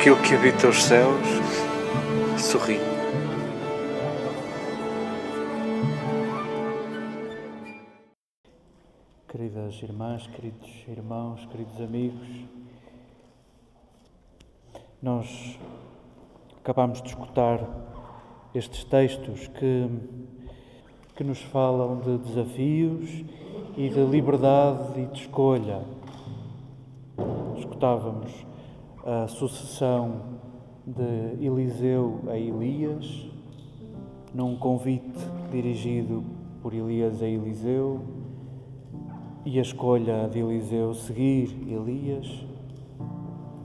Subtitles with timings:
[0.00, 1.28] aquilo que habita os céus
[2.38, 2.78] sorri.
[9.28, 12.26] Queridas irmãs, queridos irmãos, queridos amigos,
[15.02, 15.58] nós
[16.62, 17.60] acabamos de escutar
[18.54, 19.86] estes textos que,
[21.14, 23.22] que nos falam de desafios
[23.76, 25.82] e de liberdade e de escolha.
[27.58, 28.49] Escutávamos
[29.10, 30.20] a sucessão
[30.86, 33.28] de Eliseu a Elias,
[34.32, 35.18] num convite
[35.50, 36.22] dirigido
[36.62, 38.02] por Elias a Eliseu,
[39.44, 42.46] e a escolha de Eliseu seguir Elias.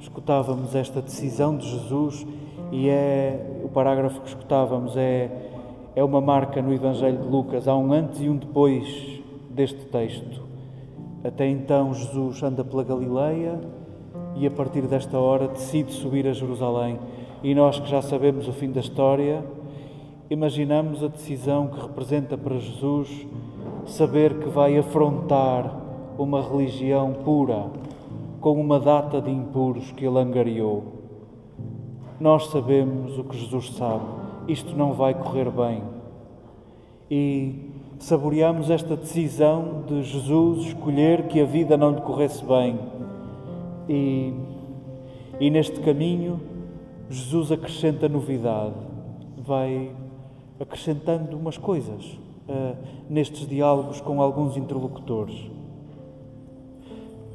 [0.00, 2.26] Escutávamos esta decisão de Jesus
[2.72, 5.50] e é o parágrafo que escutávamos é
[5.94, 10.42] é uma marca no Evangelho de Lucas, há um antes e um depois deste texto.
[11.22, 13.60] Até então Jesus anda pela Galileia
[14.36, 16.98] e a partir desta hora decide subir a Jerusalém.
[17.42, 19.44] E nós que já sabemos o fim da história,
[20.30, 23.26] imaginamos a decisão que representa para Jesus
[23.86, 25.82] saber que vai afrontar
[26.18, 27.66] uma religião pura
[28.40, 30.84] com uma data de impuros que ele angariou.
[32.20, 34.04] Nós sabemos o que Jesus sabe,
[34.48, 35.82] isto não vai correr bem.
[37.10, 42.78] E saboreamos esta decisão de Jesus escolher que a vida não lhe corresse bem.
[43.88, 44.32] E,
[45.40, 46.40] e neste caminho,
[47.08, 48.74] Jesus acrescenta novidade,
[49.36, 49.94] vai
[50.58, 52.18] acrescentando umas coisas
[52.48, 52.76] uh,
[53.08, 55.50] nestes diálogos com alguns interlocutores.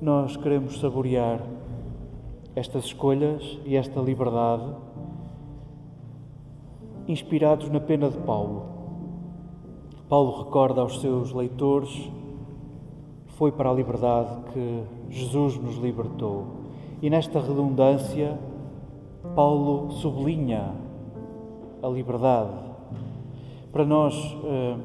[0.01, 1.41] Nós queremos saborear
[2.55, 4.73] estas escolhas e esta liberdade
[7.07, 8.63] inspirados na pena de Paulo.
[10.07, 12.09] Paulo recorda aos seus leitores:
[13.27, 16.45] foi para a liberdade que Jesus nos libertou.
[17.01, 18.37] E nesta redundância,
[19.35, 20.73] Paulo sublinha
[21.81, 22.51] a liberdade.
[23.71, 24.77] Para nós, eh,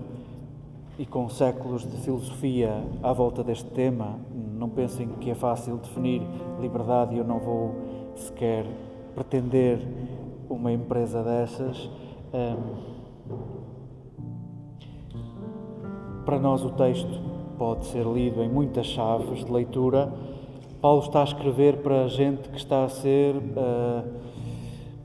[0.99, 6.23] e com séculos de filosofia à volta deste tema, não pensem que é fácil definir
[6.61, 7.75] liberdade e eu não vou
[8.15, 8.65] sequer
[9.15, 9.81] pretender
[10.49, 11.91] uma empresa dessas.
[12.33, 12.57] Eh,
[16.25, 20.13] para nós, o texto pode ser lido em muitas chaves de leitura.
[20.81, 24.05] Paulo está a escrever para gente que está a ser uh,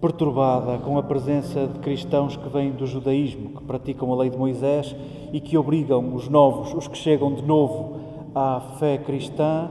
[0.02, 4.38] perturbada com a presença de cristãos que vêm do judaísmo, que praticam a lei de
[4.38, 4.96] Moisés
[5.32, 7.98] e que obrigam os novos, os que chegam de novo
[8.34, 9.70] à fé cristã,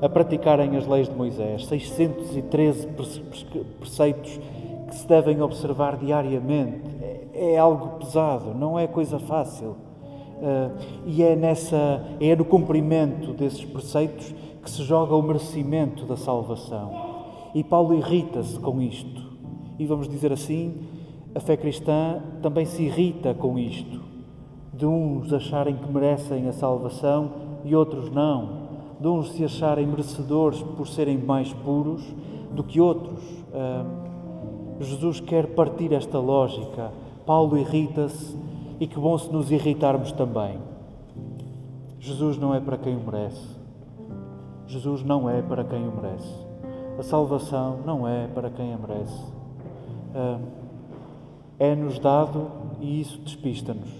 [0.00, 1.66] a praticarem as leis de Moisés.
[1.66, 2.88] 613
[3.78, 4.40] preceitos
[4.88, 6.80] que se devem observar diariamente.
[7.00, 9.76] É, é algo pesado, não é coisa fácil.
[10.40, 10.72] Uh,
[11.06, 17.10] e é, nessa, é no cumprimento desses preceitos que se joga o merecimento da salvação.
[17.54, 19.30] E Paulo irrita-se com isto.
[19.78, 20.74] E vamos dizer assim,
[21.34, 24.00] a fé cristã também se irrita com isto.
[24.72, 27.32] De uns acharem que merecem a salvação
[27.64, 28.60] e outros não.
[28.98, 32.02] De uns se acharem merecedores por serem mais puros
[32.52, 33.22] do que outros.
[33.22, 34.10] Uh,
[34.80, 36.92] Jesus quer partir esta lógica.
[37.26, 38.36] Paulo irrita-se
[38.80, 40.58] e que bom se nos irritarmos também.
[42.00, 43.46] Jesus não é para quem o merece.
[44.66, 46.34] Jesus não é para quem o merece.
[46.98, 49.22] A salvação não é para quem a merece.
[51.58, 52.46] É-nos dado
[52.80, 53.90] e isso despista-nos.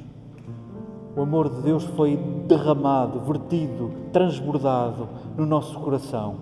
[1.14, 2.16] O amor de Deus foi
[2.46, 6.36] derramado, vertido, transbordado no nosso coração.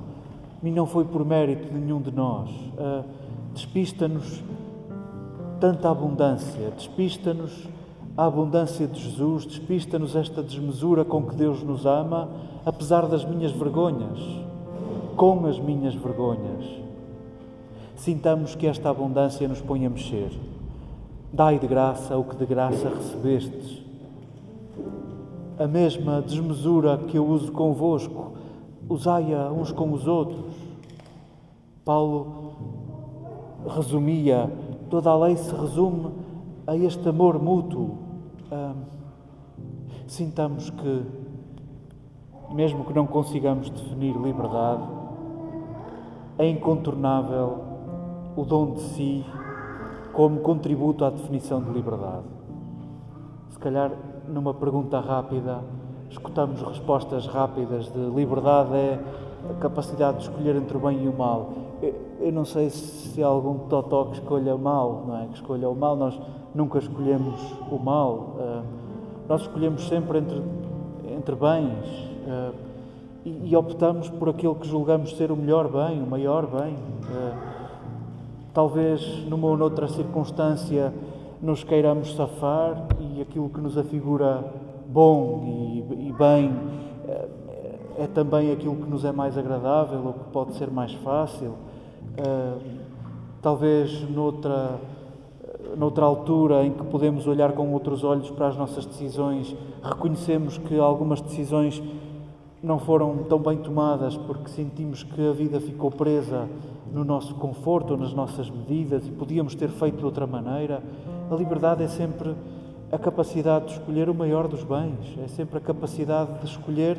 [0.63, 2.51] E não foi por mérito de nenhum de nós.
[3.53, 4.45] Despista-nos
[5.59, 7.67] tanta abundância, despista-nos
[8.19, 12.29] a abundância de Jesus, despista-nos esta desmesura com que Deus nos ama,
[12.67, 14.19] apesar das minhas vergonhas,
[15.17, 16.65] com as minhas vergonhas.
[17.95, 20.33] Sintamos que esta abundância nos põe a mexer.
[21.33, 23.81] Dai de graça o que de graça recebestes.
[25.57, 28.33] A mesma desmesura que eu uso convosco,
[28.89, 30.57] usai-a uns com os outros.
[31.85, 32.57] Paulo
[33.77, 34.51] resumia,
[34.91, 36.11] toda a lei se resume
[36.67, 38.08] a este amor mútuo
[40.07, 41.07] sintamos que,
[42.51, 44.83] mesmo que não consigamos definir liberdade,
[46.39, 47.65] é incontornável
[48.37, 49.27] o dom de si
[50.13, 52.25] como contributo à definição de liberdade.
[53.51, 53.93] Se calhar,
[54.29, 55.61] numa pergunta rápida,
[56.09, 59.01] escutamos respostas rápidas de liberdade é
[59.51, 61.68] a capacidade de escolher entre o bem e o mal.
[62.21, 65.27] Eu não sei se algum totó que escolha mal, não é?
[65.27, 66.19] Que escolha o mal, nós
[66.55, 67.41] nunca escolhemos
[67.71, 68.37] o mal.
[68.39, 68.63] Ah,
[69.29, 70.43] nós escolhemos sempre entre,
[71.17, 72.53] entre bens ah,
[73.25, 76.77] e, optamos por aquele que julgamos ser o melhor bem, o maior bem.
[77.13, 77.55] Ah,
[78.53, 80.93] talvez numa ou noutra circunstância
[81.41, 84.45] nos queiramos safar e aquilo que nos afigura
[84.89, 86.51] bom e, e bem
[87.99, 91.55] é, também aquilo que nos é mais agradável ou que pode ser mais fácil.
[93.41, 94.81] Talvez noutra,
[95.77, 100.77] noutra altura em que podemos olhar com outros olhos para as nossas decisões, reconhecemos que
[100.79, 101.81] algumas decisões
[102.61, 106.49] não foram tão bem tomadas porque sentimos que a vida ficou presa
[106.93, 110.83] no nosso conforto nas nossas medidas e podíamos ter feito de outra maneira.
[111.31, 112.35] A liberdade é sempre
[112.91, 116.97] a capacidade de escolher o maior dos bens, é sempre a capacidade de escolher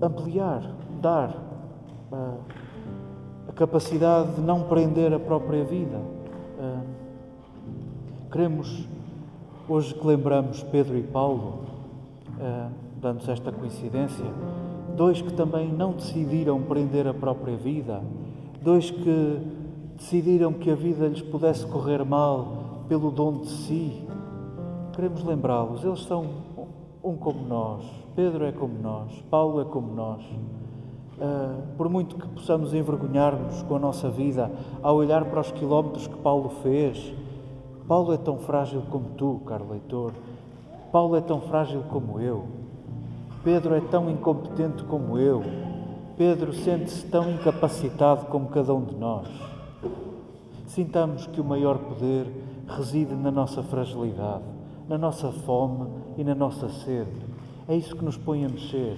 [0.00, 0.62] ampliar,
[1.00, 1.36] dar,
[3.48, 6.00] a capacidade de não prender a própria vida.
[8.30, 8.86] Queremos,
[9.68, 11.60] hoje que lembramos Pedro e Paulo,
[13.00, 14.24] dando-se esta coincidência,
[14.96, 18.02] dois que também não decidiram prender a própria vida,
[18.62, 19.38] dois que
[19.96, 24.04] decidiram que a vida lhes pudesse correr mal pelo dom de si.
[24.94, 26.26] Queremos lembrá-los, eles são
[27.02, 30.22] um como nós, Pedro é como nós, Paulo é como nós.
[30.22, 34.50] Uh, por muito que possamos envergonhar-nos com a nossa vida
[34.82, 37.14] ao olhar para os quilómetros que Paulo fez,
[37.86, 40.12] Paulo é tão frágil como tu, caro leitor.
[40.92, 42.46] Paulo é tão frágil como eu.
[43.42, 45.42] Pedro é tão incompetente como eu.
[46.16, 49.26] Pedro sente-se tão incapacitado como cada um de nós.
[50.66, 52.26] Sintamos que o maior poder
[52.68, 54.44] reside na nossa fragilidade,
[54.90, 55.86] na nossa fome
[56.18, 57.24] e na nossa sede.
[57.68, 58.96] É isso que nos põe a mexer.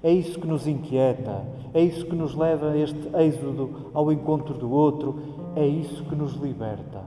[0.00, 1.44] É isso que nos inquieta.
[1.74, 5.20] É isso que nos leva a este êxodo ao encontro do outro.
[5.56, 7.02] É isso que nos liberta.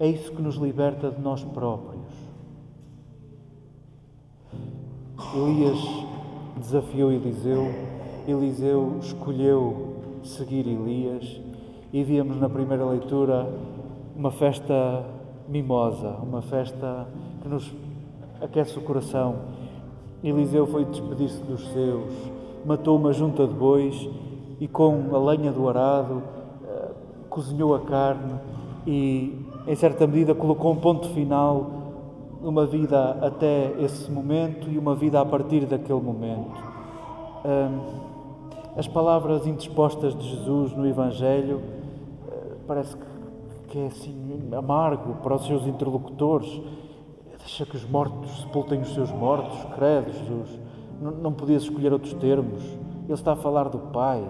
[0.00, 2.02] É isso que nos liberta de nós próprios.
[5.32, 5.78] Elias
[6.56, 7.66] desafiou Eliseu,
[8.26, 11.40] Eliseu escolheu seguir Elias
[11.92, 13.48] e víamos na primeira leitura
[14.16, 15.04] uma festa
[15.48, 17.06] mimosa, uma festa
[17.42, 17.72] que nos
[18.40, 19.36] aquece o coração.
[20.22, 22.12] Eliseu foi despedir-se dos seus,
[22.64, 24.08] matou uma junta de bois
[24.58, 26.22] e com a lenha do arado
[26.66, 26.90] eh,
[27.28, 28.34] cozinhou a carne
[28.86, 31.82] e, em certa medida, colocou um ponto final
[32.42, 36.62] uma vida até esse momento e uma vida a partir daquele momento.
[38.76, 41.62] As palavras indispostas de Jesus no Evangelho
[42.28, 43.13] eh, parece que
[43.78, 46.60] é assim amargo para os seus interlocutores.
[47.38, 50.58] Deixa que os mortos sepultem os seus mortos, credo, Jesus.
[51.00, 52.62] Não, não podias escolher outros termos.
[52.62, 54.26] Ele está a falar do Pai.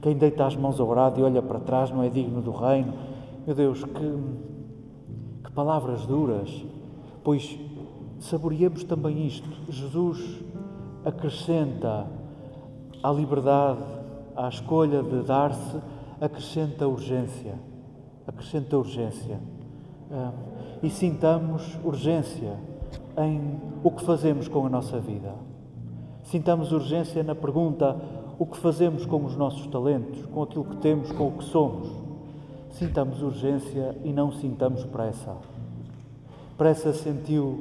[0.00, 2.92] Quem deita as mãos ao lado e olha para trás não é digno do reino.
[3.44, 6.64] Meu Deus, que palavras duras,
[7.24, 7.58] pois
[8.20, 9.48] saboreemos também isto.
[9.68, 10.40] Jesus
[11.04, 12.06] acrescenta
[13.02, 13.82] à liberdade,
[14.36, 15.78] à escolha de dar-se,
[16.20, 17.54] acrescenta urgência.
[18.26, 19.38] Acrescenta urgência.
[20.10, 20.32] Ah,
[20.82, 22.56] e sintamos urgência
[23.16, 25.34] em o que fazemos com a nossa vida.
[26.24, 27.96] Sintamos urgência na pergunta:
[28.38, 31.88] o que fazemos com os nossos talentos, com aquilo que temos, com o que somos?
[32.70, 35.36] Sintamos urgência e não sintamos pressa.
[36.56, 37.60] Pressa sentiu,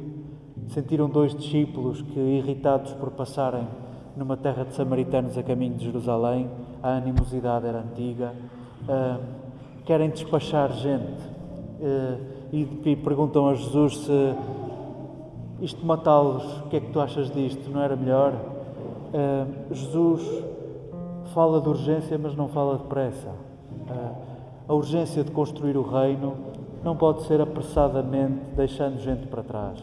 [0.70, 3.67] sentiram dois discípulos que, irritados por passarem
[4.17, 6.50] numa terra de samaritanos a caminho de Jerusalém,
[6.81, 8.33] a animosidade era antiga,
[8.83, 9.24] uh,
[9.86, 11.21] querem despachar gente
[11.79, 12.19] uh,
[12.51, 14.36] e, e, perguntam a Jesus se
[15.62, 17.69] isto matá-los, o que é que tu achas disto?
[17.69, 18.33] Não era melhor?
[18.33, 20.43] Uh, Jesus
[21.33, 23.31] fala de urgência, mas não fala de pressa.
[24.67, 26.36] A urgência de construir o reino
[26.83, 29.81] não pode ser apressadamente deixando gente para trás.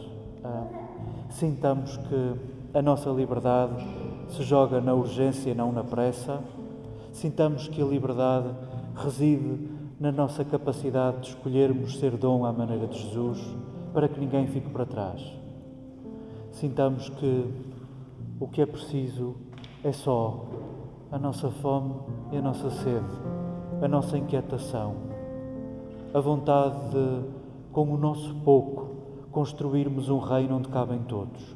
[1.29, 2.33] Sintamos que
[2.77, 3.83] a nossa liberdade
[4.29, 6.41] se joga na urgência, não na pressa.
[7.11, 8.49] Sintamos que a liberdade
[8.95, 13.41] reside na nossa capacidade de escolhermos ser dom à maneira de Jesus,
[13.93, 15.21] para que ninguém fique para trás.
[16.51, 17.45] Sintamos que
[18.39, 19.35] o que é preciso
[19.83, 20.45] é só
[21.11, 21.95] a nossa fome
[22.31, 23.35] e a nossa sede
[23.81, 24.95] a nossa inquietação,
[26.13, 27.21] a vontade de,
[27.71, 28.95] com o nosso pouco,
[29.31, 31.55] construirmos um reino onde cabem todos.